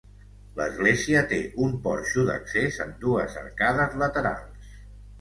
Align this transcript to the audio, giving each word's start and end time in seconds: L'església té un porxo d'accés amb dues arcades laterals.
L'església 0.59 1.21
té 1.33 1.39
un 1.67 1.77
porxo 1.85 2.25
d'accés 2.31 2.83
amb 2.89 2.99
dues 3.07 3.39
arcades 3.47 3.99
laterals. 4.07 4.79